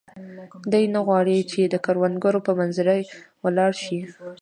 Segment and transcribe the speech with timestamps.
[0.71, 2.95] دی نه غواړي چې د کروندګرو په منظره
[3.43, 3.99] ولاړ شي.